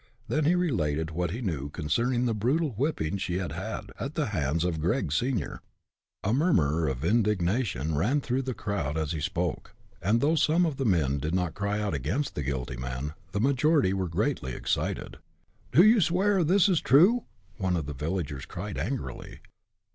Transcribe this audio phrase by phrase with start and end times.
[0.27, 4.29] Then he related what he knew concerning the brutal whipping she had had, at the
[4.29, 5.61] hands of Gregg senior.
[6.23, 10.77] A murmur of indignation ran through the crowd as he spoke, and though some of
[10.77, 15.19] the men did not cry out against the guilty man, the majority were greatly excited.
[15.71, 17.25] "Do you swear this is true?"
[17.57, 19.41] one of the villagers cried, angrily.